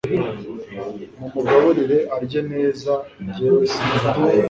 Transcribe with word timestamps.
mumugaburire 1.17 1.97
arye 2.15 2.41
neza 2.51 2.91
gewe 3.35 3.61
simpari 3.73 4.19